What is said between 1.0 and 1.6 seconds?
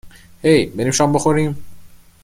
بخوریم؟